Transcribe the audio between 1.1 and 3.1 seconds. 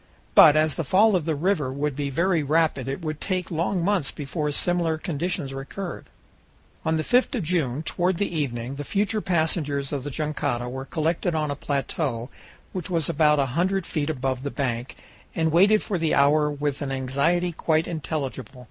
of the river would be very rapid it